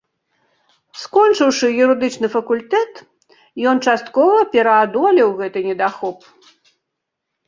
[1.01, 2.93] Скончыўшы юрыдычны факультэт,
[3.73, 6.19] ён часткова пераадолеў гэты недахоп.